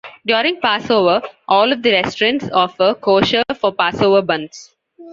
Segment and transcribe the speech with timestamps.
[0.25, 4.73] During Passover, all of the restaurants offer kosher-for-Passover buns.